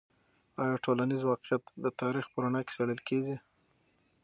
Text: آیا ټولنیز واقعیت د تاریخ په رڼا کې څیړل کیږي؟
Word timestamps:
آیا 0.63 0.75
ټولنیز 0.85 1.21
واقعیت 1.29 1.63
د 1.83 1.85
تاریخ 2.01 2.25
په 2.31 2.37
رڼا 2.43 2.61
کې 2.65 2.71
څیړل 2.77 2.99
کیږي؟ 3.09 3.37